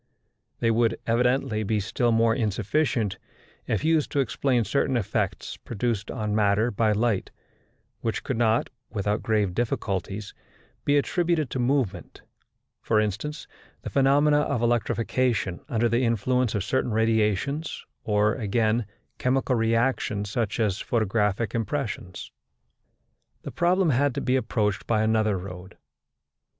[0.61, 3.19] They would, evidently, be still more insufficient
[3.67, 7.29] if used to explain certain effects produced on matter by light,
[7.99, 10.33] which could not, without grave difficulties,
[10.85, 12.23] be attributed to movement;
[12.81, 13.47] for instance,
[13.83, 18.87] the phenomena of electrification under the influence of certain radiations, or, again,
[19.19, 22.31] chemical reactions such as photographic impressions.
[23.43, 25.77] The problem had to be approached by another road.